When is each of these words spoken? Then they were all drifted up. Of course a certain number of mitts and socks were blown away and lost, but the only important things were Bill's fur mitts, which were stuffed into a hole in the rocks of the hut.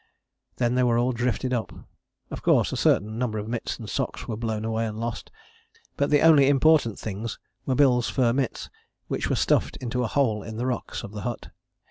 Then 0.55 0.73
they 0.73 0.81
were 0.81 0.97
all 0.97 1.11
drifted 1.11 1.53
up. 1.53 1.71
Of 2.31 2.41
course 2.41 2.71
a 2.71 2.75
certain 2.75 3.19
number 3.19 3.37
of 3.37 3.47
mitts 3.47 3.77
and 3.77 3.87
socks 3.87 4.27
were 4.27 4.35
blown 4.35 4.65
away 4.65 4.87
and 4.87 4.99
lost, 4.99 5.29
but 5.95 6.09
the 6.09 6.21
only 6.21 6.47
important 6.49 6.97
things 6.97 7.37
were 7.67 7.75
Bill's 7.75 8.09
fur 8.09 8.33
mitts, 8.33 8.71
which 9.09 9.29
were 9.29 9.35
stuffed 9.35 9.77
into 9.77 10.03
a 10.03 10.07
hole 10.07 10.41
in 10.41 10.57
the 10.57 10.65
rocks 10.65 11.03
of 11.03 11.11
the 11.11 11.21
hut. 11.21 11.49